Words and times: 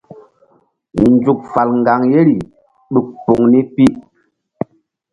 Nzuk 1.11 1.39
fal 1.51 1.69
ŋgaŋ 1.81 2.01
yeri 2.13 2.37
ɗuk 2.93 3.07
poŋ 3.23 3.39
ni 3.51 3.59
pi. 3.73 3.85